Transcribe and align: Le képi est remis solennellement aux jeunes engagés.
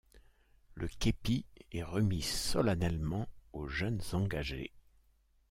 Le 0.73 0.87
képi 0.87 1.45
est 1.71 1.83
remis 1.83 2.23
solennellement 2.23 3.29
aux 3.53 3.67
jeunes 3.67 4.01
engagés. 4.13 4.71